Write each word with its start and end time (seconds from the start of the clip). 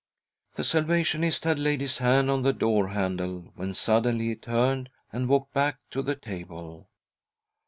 The 0.55 0.63
Salvationist 0.63 1.43
had 1.43 1.59
laid 1.59 1.79
his 1.79 1.99
hand 1.99 2.31
on 2.31 2.41
the 2.41 2.53
door 2.53 2.87
handle 2.87 3.51
when 3.53 3.75
suddenly 3.75 4.29
he 4.29 4.35
turned 4.35 4.89
and 5.13 5.29
walked 5.29 5.53
back 5.53 5.77
to 5.91 6.01
the 6.01 6.15
table. 6.15 6.89